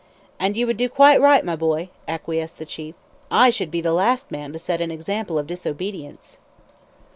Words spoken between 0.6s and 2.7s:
would do quite right, my boy!" acquiesced the